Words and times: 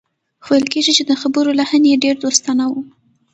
خو 0.43 0.49
ویل 0.53 0.65
کېږي 0.73 0.91
چې 0.97 1.03
د 1.05 1.11
خبرو 1.21 1.51
لحن 1.59 1.81
یې 1.91 2.01
ډېر 2.03 2.15
دوستانه 2.23 2.65
و 2.69 2.73